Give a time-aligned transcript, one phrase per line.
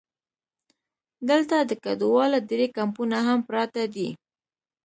[1.29, 4.09] دلته د کډوالو درې کمپونه هم پراته دي.